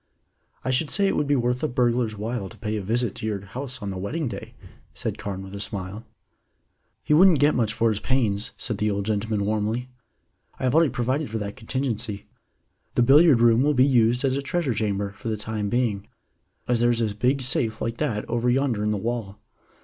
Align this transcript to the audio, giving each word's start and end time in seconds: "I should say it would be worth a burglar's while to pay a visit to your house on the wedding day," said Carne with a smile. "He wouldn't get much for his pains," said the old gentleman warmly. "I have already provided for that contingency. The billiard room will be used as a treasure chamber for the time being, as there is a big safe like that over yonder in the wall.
"I 0.65 0.71
should 0.71 0.89
say 0.89 1.05
it 1.05 1.15
would 1.15 1.27
be 1.27 1.35
worth 1.35 1.61
a 1.61 1.67
burglar's 1.67 2.17
while 2.17 2.49
to 2.49 2.57
pay 2.57 2.75
a 2.75 2.81
visit 2.81 3.13
to 3.13 3.25
your 3.27 3.45
house 3.45 3.83
on 3.83 3.91
the 3.91 3.99
wedding 3.99 4.27
day," 4.27 4.55
said 4.95 5.19
Carne 5.19 5.43
with 5.43 5.53
a 5.53 5.59
smile. 5.59 6.07
"He 7.03 7.13
wouldn't 7.13 7.37
get 7.37 7.53
much 7.53 7.71
for 7.71 7.89
his 7.89 7.99
pains," 7.99 8.49
said 8.57 8.79
the 8.79 8.89
old 8.89 9.05
gentleman 9.05 9.45
warmly. 9.45 9.89
"I 10.59 10.63
have 10.63 10.73
already 10.73 10.89
provided 10.89 11.29
for 11.29 11.37
that 11.37 11.55
contingency. 11.55 12.25
The 12.95 13.03
billiard 13.03 13.41
room 13.41 13.61
will 13.61 13.75
be 13.75 13.85
used 13.85 14.25
as 14.25 14.35
a 14.35 14.41
treasure 14.41 14.73
chamber 14.73 15.13
for 15.19 15.27
the 15.27 15.37
time 15.37 15.69
being, 15.69 16.07
as 16.67 16.79
there 16.79 16.89
is 16.89 17.01
a 17.01 17.13
big 17.13 17.43
safe 17.43 17.79
like 17.79 17.97
that 17.97 18.27
over 18.27 18.49
yonder 18.49 18.81
in 18.81 18.89
the 18.89 18.97
wall. 18.97 19.37